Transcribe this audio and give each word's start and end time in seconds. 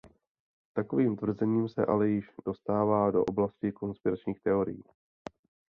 Takovým 0.73 1.15
tvrzením 1.15 1.69
se 1.69 1.85
ale 1.85 2.09
již 2.09 2.31
dostává 2.45 3.11
do 3.11 3.23
oblasti 3.23 3.71
konspiračních 3.71 4.39
teorií. 4.39 4.83